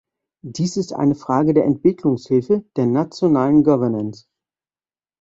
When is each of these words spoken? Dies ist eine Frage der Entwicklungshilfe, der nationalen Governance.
Dies 0.43 0.77
ist 0.77 0.93
eine 0.93 1.13
Frage 1.13 1.53
der 1.53 1.65
Entwicklungshilfe, 1.65 2.65
der 2.75 2.87
nationalen 2.87 3.63
Governance. 3.63 4.25